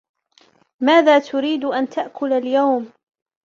[0.83, 2.91] ماذا تريد أن تأكل اليوم؟